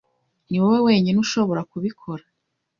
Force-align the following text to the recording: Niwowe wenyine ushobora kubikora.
Niwowe 0.49 0.79
wenyine 0.87 1.17
ushobora 1.25 1.61
kubikora. 1.71 2.23